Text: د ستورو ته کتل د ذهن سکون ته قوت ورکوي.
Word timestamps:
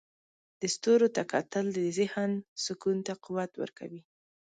د 0.59 0.61
ستورو 0.75 1.07
ته 1.15 1.21
کتل 1.33 1.65
د 1.73 1.79
ذهن 1.97 2.31
سکون 2.65 2.97
ته 3.07 3.13
قوت 3.25 3.51
ورکوي. 3.61 4.01